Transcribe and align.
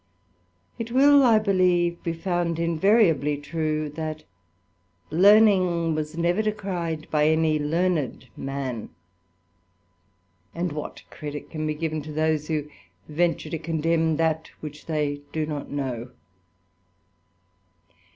It 0.79 0.89
will, 0.91 1.21
I 1.23 1.37
believe, 1.37 2.01
be 2.01 2.11
found 2.13 2.57
invariably 2.57 3.37
true, 3.37 3.87
that 3.89 4.23
learning 5.11 5.93
was 5.93 6.17
never 6.17 6.41
decried 6.41 7.07
by 7.11 7.27
any 7.27 7.59
learned 7.59 8.25
man; 8.35 8.89
and 10.55 10.71
what 10.71 11.03
credit 11.11 11.51
can 11.51 11.67
be 11.67 11.75
given 11.75 12.01
to 12.01 12.11
those, 12.11 12.47
who 12.47 12.67
venture 13.07 13.51
to 13.51 13.59
condemn 13.59 14.17
that 14.17 14.49
which 14.59 14.87
they 14.87 15.21
do 15.31 15.45
not 15.45 15.69
know 15.69 16.09